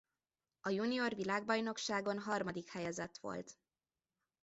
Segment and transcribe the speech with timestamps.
[0.61, 3.57] A junior világbajnokságon harmadik helyezett volt.